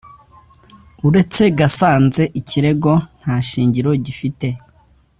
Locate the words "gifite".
4.05-4.47